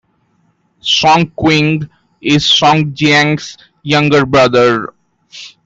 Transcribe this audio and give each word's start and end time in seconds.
Song 0.79 1.29
Qing 1.37 1.87
is 2.21 2.49
Song 2.49 2.85
Jiang's 2.91 3.55
younger 3.83 4.25
brother. 4.25 4.95